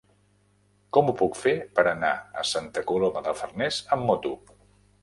[0.97, 4.35] Com ho puc fer per anar a Santa Coloma de Farners amb moto?